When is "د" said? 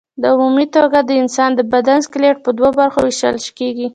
1.03-1.11, 1.55-1.61